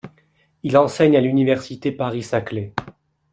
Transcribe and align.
Il 0.63 0.77
enseigne 0.79 1.15
à 1.15 1.21
l'université 1.21 1.91
Paris-Saclay. 1.91 2.73